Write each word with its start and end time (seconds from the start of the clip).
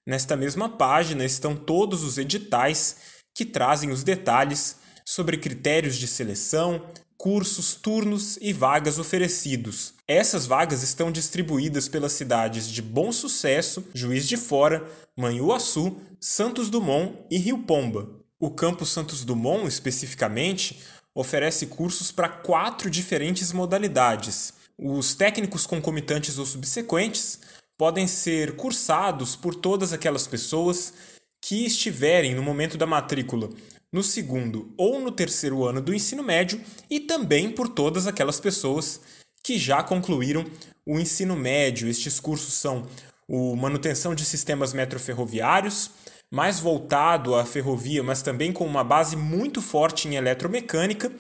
Nesta 0.07 0.39
mesma 0.39 0.70
página 0.70 1.23
estão 1.23 1.55
todos 1.55 2.02
os 2.02 2.16
editais 2.16 2.96
que 3.34 3.45
trazem 3.45 3.91
os 3.91 4.02
detalhes 4.02 4.77
sobre 5.05 5.36
critérios 5.36 5.96
de 5.96 6.09
seleção, 6.09 6.82
cursos, 7.19 7.75
turnos 7.75 8.39
e 8.41 8.53
vagas 8.53 8.96
oferecidos. 9.01 9.95
Essas 10.07 10.46
vagas 10.46 10.84
estão 10.84 11.11
distribuídas 11.11 11.89
pelas 11.89 12.12
cidades 12.12 12.71
de 12.71 12.80
Bom 12.80 13.11
Sucesso, 13.11 13.84
Juiz 13.92 14.27
de 14.29 14.37
Fora, 14.37 14.88
Manhuaçu, 15.16 15.97
Santos 16.20 16.70
Dumont 16.70 17.19
e 17.28 17.37
Rio 17.37 17.59
Pomba. 17.59 18.09
O 18.39 18.52
campus 18.52 18.91
Santos 18.91 19.25
Dumont, 19.25 19.66
especificamente, 19.66 20.78
oferece 21.12 21.66
cursos 21.66 22.12
para 22.12 22.28
quatro 22.28 22.89
diferentes 22.89 23.53
modalidades. 23.53 24.55
Os 24.78 25.16
técnicos 25.16 25.66
concomitantes 25.66 26.39
ou 26.39 26.47
subsequentes 26.47 27.41
podem 27.77 28.06
ser 28.06 28.55
cursados 28.55 29.34
por 29.34 29.56
todas 29.56 29.92
aquelas 29.92 30.28
pessoas 30.28 30.95
que 31.41 31.65
estiverem 31.65 32.34
no 32.34 32.42
momento 32.42 32.77
da 32.77 32.87
matrícula 32.87 33.51
no 33.92 34.02
segundo 34.02 34.73
ou 34.77 35.01
no 35.01 35.10
terceiro 35.10 35.64
ano 35.64 35.80
do 35.80 35.95
ensino 35.95 36.23
médio 36.23 36.61
e 36.91 37.01
também 37.01 37.51
por 37.51 37.69
todas 37.69 38.06
aquelas 38.06 38.38
pessoas 38.38 39.01
que 39.42 39.59
já 39.59 39.83
concluíram 39.83 40.45
o 40.87 40.98
ensino 40.98 41.34
médio. 41.34 41.88
Estes 41.88 42.20
cursos 42.20 42.55
são 42.55 42.87
o 43.27 43.56
manutenção 43.56 44.14
de 44.14 44.24
sistemas 44.24 44.73
metroferroviários, 44.73 45.91
mais 46.31 46.61
voltado 46.61 47.34
à 47.34 47.44
ferrovia, 47.44 48.03
mas 48.03 48.22
também 48.22 48.53
com 48.53 48.66
uma 48.66 48.84
base 48.84 49.16
muito 49.16 49.62
forte 49.62 50.06
em 50.06 50.16
eletromecânica, 50.16 51.11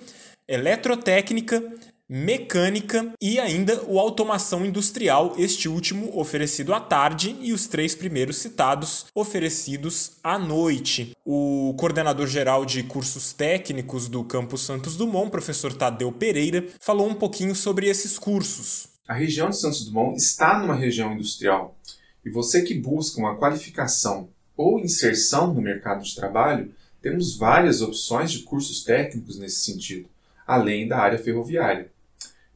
eletrotécnica, 0.46 1.62
mecânica 2.08 3.12
e 3.20 3.38
ainda 3.38 3.82
o 3.86 3.98
automação 3.98 4.64
industrial, 4.64 5.34
este 5.36 5.68
último 5.68 6.18
oferecido 6.18 6.72
à 6.72 6.80
tarde 6.80 7.36
e 7.40 7.52
os 7.52 7.66
três 7.66 7.94
primeiros 7.94 8.38
citados 8.38 9.06
oferecidos 9.14 10.12
à 10.24 10.38
noite. 10.38 11.14
O 11.24 11.74
coordenador 11.78 12.26
geral 12.26 12.64
de 12.64 12.82
cursos 12.82 13.34
técnicos 13.34 14.08
do 14.08 14.24
Campus 14.24 14.62
Santos 14.62 14.96
Dumont, 14.96 15.30
professor 15.30 15.72
Tadeu 15.74 16.10
Pereira, 16.10 16.64
falou 16.80 17.08
um 17.08 17.14
pouquinho 17.14 17.54
sobre 17.54 17.88
esses 17.88 18.18
cursos. 18.18 18.88
A 19.06 19.12
região 19.12 19.50
de 19.50 19.58
Santos 19.58 19.84
Dumont 19.84 20.16
está 20.16 20.58
numa 20.58 20.74
região 20.74 21.12
industrial 21.12 21.76
e 22.24 22.30
você 22.30 22.62
que 22.62 22.74
busca 22.74 23.20
uma 23.20 23.36
qualificação 23.36 24.28
ou 24.56 24.80
inserção 24.80 25.52
no 25.54 25.60
mercado 25.60 26.02
de 26.02 26.14
trabalho, 26.14 26.72
temos 27.00 27.36
várias 27.36 27.80
opções 27.80 28.32
de 28.32 28.40
cursos 28.40 28.82
técnicos 28.82 29.38
nesse 29.38 29.64
sentido, 29.64 30.08
além 30.46 30.88
da 30.88 30.98
área 30.98 31.18
ferroviária. 31.18 31.90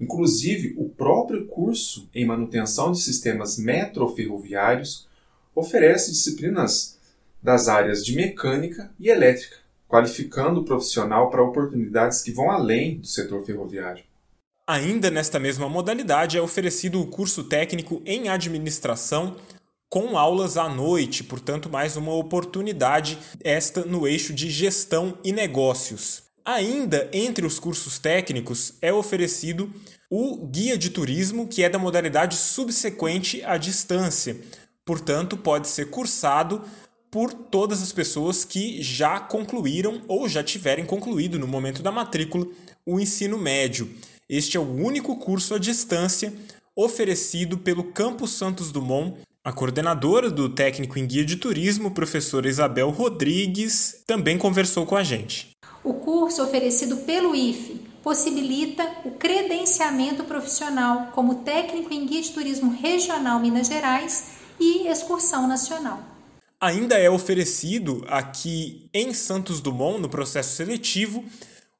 Inclusive, 0.01 0.75
o 0.77 0.89
próprio 0.89 1.47
curso 1.47 2.09
em 2.15 2.27
manutenção 2.27 2.93
de 2.93 3.01
sistemas 3.01 3.57
metroferroviários 3.57 5.07
oferece 5.55 6.11
disciplinas 6.11 6.99
das 7.43 7.69
áreas 7.69 8.05
de 8.05 8.15
mecânica 8.15 8.91
e 8.99 9.09
elétrica, 9.09 9.57
qualificando 9.89 10.61
o 10.61 10.65
profissional 10.65 11.31
para 11.31 11.43
oportunidades 11.43 12.23
que 12.23 12.33
vão 12.33 12.51
além 12.51 12.99
do 12.99 13.07
setor 13.07 13.45
ferroviário. 13.45 14.05
Ainda 14.67 15.11
nesta 15.11 15.39
mesma 15.39 15.69
modalidade 15.69 16.39
é 16.39 16.41
oferecido 16.41 17.01
o 17.01 17.07
curso 17.07 17.45
técnico 17.45 18.01
em 18.07 18.29
administração 18.29 19.37
com 19.93 20.17
aulas 20.17 20.57
à 20.57 20.71
noite, 20.71 21.23
portanto, 21.23 21.69
mais 21.69 21.97
uma 21.99 22.15
oportunidade 22.15 23.19
esta 23.45 23.85
no 23.85 24.09
eixo 24.09 24.33
de 24.33 24.49
gestão 24.49 25.19
e 25.23 25.33
negócios. 25.33 26.23
Ainda 26.45 27.09
entre 27.13 27.47
os 27.47 27.59
cursos 27.61 27.99
técnicos 27.99 28.75
é 28.83 28.93
oferecido 28.93 29.73
o 30.11 30.45
guia 30.47 30.77
de 30.77 30.91
turismo, 30.91 31.47
que 31.47 31.63
é 31.63 31.69
da 31.69 31.79
modalidade 31.79 32.35
subsequente 32.35 33.43
à 33.45 33.57
distância. 33.57 34.37
Portanto, 34.85 35.37
pode 35.37 35.69
ser 35.69 35.91
cursado 35.91 36.63
por 37.11 37.33
todas 37.33 37.81
as 37.81 37.93
pessoas 37.93 38.45
que 38.45 38.83
já 38.83 39.21
concluíram 39.21 40.03
ou 40.09 40.29
já 40.29 40.43
tiverem 40.43 40.85
concluído 40.85 41.39
no 41.39 41.47
momento 41.47 41.83
da 41.83 41.93
matrícula 41.93 42.47
o 42.85 42.99
ensino 42.99 43.39
médio. 43.39 43.89
Este 44.29 44.57
é 44.57 44.61
o 44.61 44.75
único 44.75 45.17
curso 45.19 45.55
à 45.55 45.59
distância 45.59 46.33
oferecido 46.75 47.59
pelo 47.59 47.85
Campus 47.85 48.33
Santos 48.33 48.73
Dumont. 48.73 49.17
A 49.45 49.53
coordenadora 49.53 50.31
do 50.31 50.49
técnico 50.49 50.99
em 50.99 51.07
guia 51.07 51.25
de 51.25 51.37
turismo, 51.37 51.91
professora 51.91 52.49
Isabel 52.49 52.91
Rodrigues, 52.91 54.03
também 54.07 54.39
conversou 54.39 54.87
com 54.87 54.97
a 54.97 55.03
gente. 55.03 55.52
O 55.85 55.95
curso 55.95 56.45
oferecido 56.45 56.99
pelo 56.99 57.35
IFE 57.35 57.81
possibilita 58.03 58.89
o 59.05 59.13
credenciamento 59.13 60.23
profissional 60.25 61.09
como 61.13 61.37
técnico 61.37 61.93
em 61.93 62.07
guia 62.07 62.23
de 62.23 62.31
turismo 62.31 62.71
regional 62.71 63.41
Minas 63.41 63.67
Gerais 63.67 64.33
e 64.61 64.87
excursão 64.87 65.49
nacional. 65.49 66.01
Ainda 66.61 66.97
é 66.97 67.11
oferecido 67.11 68.05
aqui 68.07 68.89
em 68.95 69.13
Santos 69.13 69.61
Dumont, 69.61 70.01
no 70.01 70.09
processo 70.09 70.55
seletivo, 70.55 71.25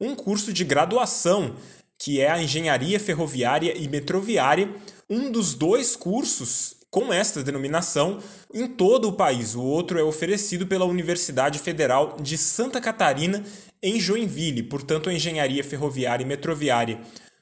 um 0.01 0.17
curso 0.17 0.53
de 0.53 0.65
graduação, 0.65 1.55
que 1.97 2.21
é 2.21 2.29
a 2.29 2.43
Engenharia 2.43 2.99
Ferroviária 2.99 3.77
e 3.79 3.87
Metroviária, 3.87 4.69
um 5.09 5.31
dos 5.31 5.55
dois 5.55 5.95
cursos 5.95 6.82
com 6.93 7.11
esta 7.11 7.43
denominação 7.43 8.19
em 8.53 8.69
todo 8.69 9.09
o 9.09 9.15
país. 9.15 9.55
O 9.55 9.63
outro 9.63 9.99
é 9.99 10.03
oferecido 10.03 10.67
pela 10.67 10.85
Universidade 10.85 11.59
Federal 11.59 12.19
de 12.21 12.37
Santa 12.37 12.83
Catarina, 12.83 13.43
em 13.83 13.99
Joinville, 13.99 14.63
portanto, 14.63 15.09
a 15.09 15.15
Engenharia 15.15 15.65
Ferroviária 15.65 16.23
e 16.23 16.27
Metroviária 16.27 17.01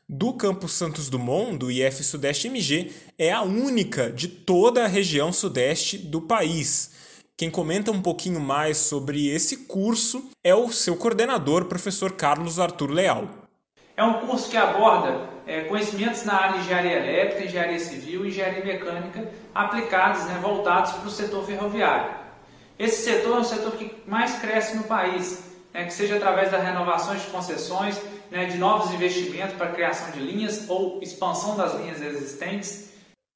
do 0.09 0.33
Campus 0.33 0.73
Santos 0.73 1.09
Dumont, 1.09 1.57
do 1.57 1.71
IF 1.71 2.03
Sudeste 2.03 2.49
MG, 2.49 2.93
é 3.19 3.31
a 3.31 3.43
única 3.43 4.11
de 4.11 4.27
toda 4.27 4.85
a 4.85 4.89
região 4.89 5.33
sudeste 5.33 5.99
do 5.99 6.21
país. 6.21 6.91
Quem 7.37 7.51
comenta 7.51 7.93
um 7.93 8.03
pouquinho 8.03 8.41
mais 8.41 8.77
sobre 8.77 9.29
esse 9.29 9.67
curso 9.67 10.31
é 10.43 10.55
o 10.55 10.71
seu 10.71 10.97
coordenador, 10.97 11.67
professor 11.67 12.13
Carlos 12.13 12.59
Arthur 12.59 12.91
Leal. 12.91 13.29
É 13.97 14.03
um 14.03 14.15
curso 14.27 14.49
que 14.49 14.57
aborda 14.57 15.29
é, 15.51 15.65
conhecimentos 15.65 16.23
na 16.25 16.35
área 16.35 16.59
de 16.59 16.61
engenharia 16.61 16.97
elétrica, 16.99 17.45
engenharia 17.45 17.81
civil 17.81 18.25
e 18.25 18.29
engenharia 18.29 18.65
mecânica 18.65 19.29
aplicados, 19.53 20.25
né, 20.27 20.39
voltados 20.41 20.93
para 20.93 21.09
o 21.09 21.11
setor 21.11 21.45
ferroviário. 21.45 22.15
Esse 22.79 23.03
setor 23.03 23.39
é 23.39 23.41
um 23.41 23.45
setor 23.45 23.73
que 23.73 23.93
mais 24.07 24.39
cresce 24.39 24.77
no 24.77 24.85
país, 24.85 25.43
né, 25.75 25.85
que 25.87 25.93
seja 25.93 26.19
através 26.19 26.53
das 26.53 26.63
renovações 26.63 27.23
de 27.23 27.27
concessões, 27.27 28.01
né, 28.31 28.45
de 28.45 28.59
novos 28.59 28.95
investimentos 28.95 29.57
para 29.57 29.73
criação 29.73 30.13
de 30.13 30.21
linhas 30.21 30.71
ou 30.71 31.03
expansão 31.03 31.57
das 31.57 31.75
linhas 31.81 32.01
existentes. 32.01 32.91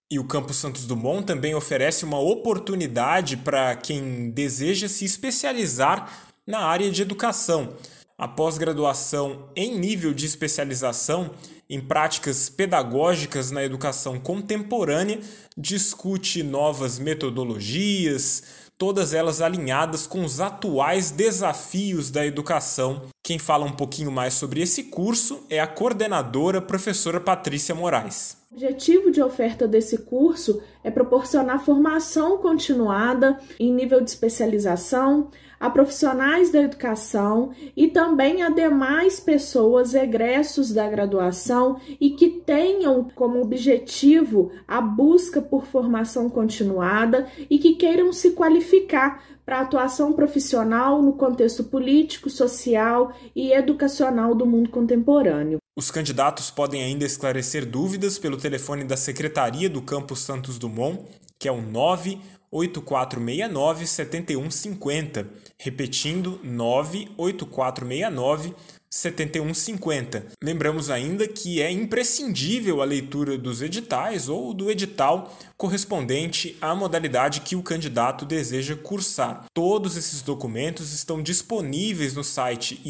E 0.08 0.16
o 0.16 0.24
Campus 0.24 0.58
Santos 0.58 0.86
Dumont 0.86 1.26
também 1.26 1.56
oferece 1.56 2.04
uma 2.04 2.20
oportunidade 2.20 3.38
para 3.38 3.74
quem 3.74 4.30
deseja 4.30 4.86
se 4.86 5.04
especializar 5.04 6.08
na 6.46 6.60
área 6.60 6.88
de 6.92 7.02
educação. 7.02 7.74
A 8.16 8.28
pós-graduação 8.28 9.48
em 9.56 9.76
nível 9.76 10.14
de 10.14 10.24
especialização 10.24 11.32
em 11.68 11.80
práticas 11.80 12.48
pedagógicas 12.48 13.50
na 13.50 13.64
educação 13.64 14.20
contemporânea 14.20 15.18
discute 15.56 16.44
novas 16.44 16.96
metodologias, 16.96 18.44
todas 18.78 19.14
elas 19.14 19.40
alinhadas 19.40 20.06
com 20.06 20.24
os 20.24 20.40
atuais 20.40 21.10
desafios 21.10 22.08
da 22.08 22.24
educação. 22.24 23.02
Quem 23.20 23.36
fala 23.36 23.66
um 23.66 23.72
pouquinho 23.72 24.12
mais 24.12 24.34
sobre 24.34 24.62
esse 24.62 24.84
curso 24.84 25.44
é 25.50 25.58
a 25.58 25.66
coordenadora 25.66 26.62
professora 26.62 27.20
Patrícia 27.20 27.74
Moraes. 27.74 28.36
O 28.52 28.54
objetivo 28.54 29.10
de 29.10 29.20
oferta 29.20 29.66
desse 29.66 29.98
curso 29.98 30.62
é 30.84 30.90
proporcionar 30.90 31.64
formação 31.64 32.38
continuada 32.38 33.40
em 33.58 33.74
nível 33.74 34.00
de 34.00 34.10
especialização 34.10 35.32
a 35.64 35.70
profissionais 35.70 36.52
da 36.52 36.60
educação 36.60 37.52
e 37.74 37.88
também 37.88 38.42
a 38.42 38.50
demais 38.50 39.18
pessoas 39.18 39.94
egressos 39.94 40.70
da 40.70 40.86
graduação 40.86 41.80
e 41.98 42.10
que 42.10 42.28
tenham 42.44 43.08
como 43.14 43.40
objetivo 43.40 44.52
a 44.68 44.78
busca 44.78 45.40
por 45.40 45.64
formação 45.64 46.28
continuada 46.28 47.26
e 47.48 47.58
que 47.58 47.76
queiram 47.76 48.12
se 48.12 48.32
qualificar 48.32 49.24
para 49.42 49.62
atuação 49.62 50.12
profissional 50.12 51.00
no 51.00 51.14
contexto 51.14 51.64
político, 51.64 52.28
social 52.28 53.14
e 53.34 53.50
educacional 53.50 54.34
do 54.34 54.44
mundo 54.44 54.68
contemporâneo. 54.68 55.56
Os 55.74 55.90
candidatos 55.90 56.50
podem 56.50 56.82
ainda 56.82 57.06
esclarecer 57.06 57.64
dúvidas 57.64 58.18
pelo 58.18 58.36
telefone 58.36 58.84
da 58.84 58.98
Secretaria 58.98 59.70
do 59.70 59.80
Campus 59.80 60.18
Santos 60.18 60.58
Dumont, 60.58 61.00
que 61.44 61.48
é 61.48 61.52
o 61.52 61.60
98469 61.60 63.86
7150, 63.86 65.28
repetindo 65.58 66.40
98469 66.42 68.54
7150. 68.88 70.28
Lembramos 70.42 70.88
ainda 70.88 71.28
que 71.28 71.60
é 71.60 71.70
imprescindível 71.70 72.80
a 72.80 72.86
leitura 72.86 73.36
dos 73.36 73.60
editais 73.60 74.26
ou 74.26 74.54
do 74.54 74.70
edital 74.70 75.36
correspondente 75.58 76.56
à 76.62 76.74
modalidade 76.74 77.42
que 77.42 77.56
o 77.56 77.62
candidato 77.62 78.24
deseja 78.24 78.74
cursar. 78.74 79.44
Todos 79.52 79.98
esses 79.98 80.22
documentos 80.22 80.94
estão 80.94 81.22
disponíveis 81.22 82.14
no 82.14 82.24
site 82.24 82.80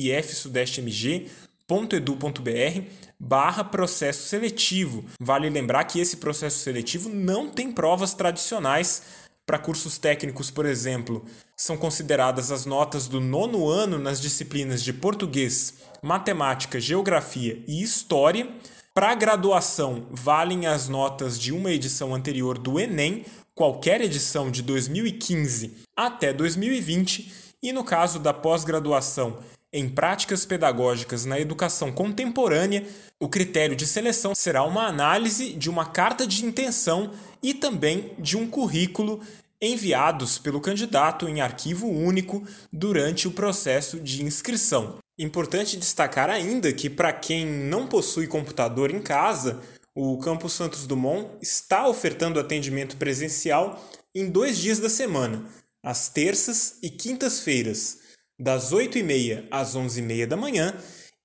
ifsudestemg.edu.br 1.71 2.91
barra 3.19 3.65
processo 3.65 4.29
seletivo. 4.29 5.05
Vale 5.19 5.49
lembrar 5.49 5.85
que 5.85 5.99
esse 5.99 6.19
processo 6.19 6.59
seletivo 6.59 7.09
não 7.09 7.49
tem 7.49 7.73
provas 7.73 8.13
tradicionais 8.13 9.25
para 9.47 9.59
cursos 9.59 9.99
técnicos, 9.99 10.51
por 10.51 10.65
exemplo, 10.65 11.25
são 11.57 11.77
consideradas 11.77 12.51
as 12.51 12.65
notas 12.65 13.07
do 13.07 13.21
nono 13.21 13.69
ano 13.69 13.99
nas 13.99 14.21
disciplinas 14.21 14.83
de 14.83 14.93
português, 14.93 15.75
matemática, 16.03 16.81
geografia 16.81 17.63
e 17.67 17.83
história. 17.83 18.49
Para 18.95 19.15
graduação, 19.15 20.07
valem 20.11 20.67
as 20.67 20.89
notas 20.89 21.39
de 21.39 21.53
uma 21.53 21.71
edição 21.73 22.15
anterior 22.15 22.57
do 22.57 22.81
Enem, 22.81 23.27
qualquer 23.55 24.01
edição 24.01 24.51
de 24.51 24.63
2015 24.63 25.83
até 25.97 26.33
2020, 26.33 27.33
e 27.63 27.73
no 27.73 27.85
caso 27.85 28.19
da 28.19 28.33
pós-graduação 28.33 29.39
em 29.75 29.89
práticas 29.89 30.47
pedagógicas 30.47 31.25
na 31.25 31.41
educação 31.41 31.91
contemporânea, 31.91 32.87
o 33.19 33.29
critério 33.29 33.75
de 33.75 33.85
seleção 33.85 34.33
será 34.33 34.63
uma 34.63 34.87
análise 34.87 35.53
de 35.53 35.69
uma 35.69 35.85
carta 35.85 36.25
de 36.25 36.47
intenção 36.47 37.11
e 37.43 37.53
também 37.53 38.13
de 38.17 38.37
um 38.37 38.47
currículo 38.47 39.21
enviados 39.61 40.39
pelo 40.39 40.61
candidato 40.61 41.29
em 41.29 41.41
arquivo 41.41 41.89
único 41.89 42.47
durante 42.73 43.27
o 43.27 43.33
processo 43.33 43.99
de 43.99 44.23
inscrição. 44.23 44.99
Importante 45.19 45.77
destacar 45.77 46.31
ainda 46.31 46.73
que, 46.73 46.89
para 46.89 47.13
quem 47.13 47.45
não 47.45 47.89
possui 47.89 48.29
computador 48.29 48.93
em 48.93 49.03
casa, 49.03 49.61
o 49.93 50.19
Campus 50.19 50.53
Santos 50.53 50.87
Dumont 50.87 51.31
está 51.43 51.89
ofertando 51.89 52.39
atendimento 52.39 52.97
presencial 52.97 53.85
em 54.15 54.31
dois 54.31 54.57
dias 54.57 54.79
da 54.79 54.89
semana, 54.89 55.45
às 55.83 56.09
terças 56.09 56.79
e 56.81 56.89
quintas-feiras, 56.91 58.04
das 58.39 58.73
8h30 58.73 59.45
às 59.51 59.77
11h30 59.77 60.27
da 60.27 60.37
manhã 60.37 60.75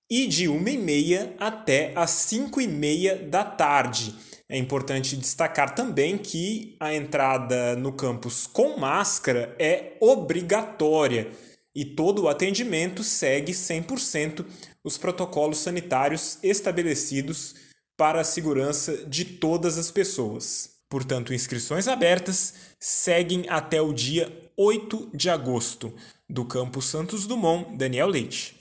e 0.09 0.27
de 0.27 0.45
1h30 0.45 1.33
até 1.39 1.93
às 1.95 2.11
5h30 2.11 3.29
da 3.29 3.43
tarde. 3.43 4.15
É 4.47 4.57
importante 4.57 5.15
destacar 5.15 5.75
também 5.75 6.17
que 6.17 6.75
a 6.79 6.93
entrada 6.93 7.75
no 7.75 7.93
campus 7.93 8.47
com 8.47 8.77
máscara 8.77 9.55
é 9.59 9.93
obrigatória 9.99 11.31
e 11.75 11.85
todo 11.85 12.23
o 12.23 12.27
atendimento 12.27 13.03
segue 13.03 13.51
100% 13.51 14.43
os 14.83 14.97
protocolos 14.97 15.59
sanitários 15.59 16.39
estabelecidos 16.41 17.55
para 17.95 18.21
a 18.21 18.23
segurança 18.23 19.05
de 19.05 19.23
todas 19.23 19.77
as 19.77 19.91
pessoas. 19.91 20.79
Portanto, 20.89 21.33
inscrições 21.33 21.87
abertas 21.87 22.55
seguem 22.79 23.45
até 23.47 23.79
o 23.79 23.93
dia 23.93 24.48
8 24.61 25.11
de 25.13 25.29
agosto, 25.29 25.93
do 26.27 26.43
Campus 26.43 26.83
Santos 26.83 27.25
Dumont, 27.25 27.77
Daniel 27.77 28.09
Leite. 28.09 28.57